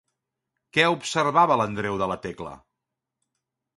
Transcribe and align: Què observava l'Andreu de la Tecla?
Què 0.77 0.85
observava 0.93 1.57
l'Andreu 1.61 1.99
de 2.03 2.09
la 2.13 2.19
Tecla? 2.27 2.55